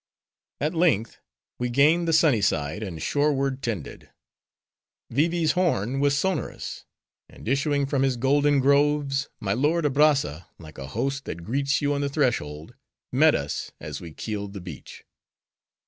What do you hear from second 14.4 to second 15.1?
the beach.